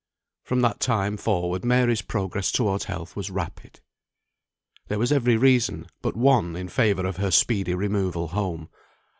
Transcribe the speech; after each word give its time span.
From 0.43 0.61
that 0.61 0.79
time 0.79 1.15
forward 1.15 1.63
Mary's 1.63 2.01
progress 2.01 2.51
towards 2.51 2.85
health 2.85 3.15
was 3.15 3.29
rapid. 3.29 3.81
There 4.87 4.97
was 4.97 5.11
every 5.11 5.37
reason, 5.37 5.85
but 6.01 6.17
one, 6.17 6.55
in 6.55 6.69
favour 6.69 7.05
of 7.05 7.17
her 7.17 7.29
speedy 7.29 7.75
removal 7.75 8.29
home. 8.29 8.69